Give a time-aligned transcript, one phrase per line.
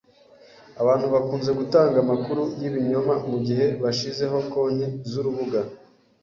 [0.81, 5.59] Abantu bakunze gutanga amakuru yibinyoma mugihe bashizeho konti zurubuga.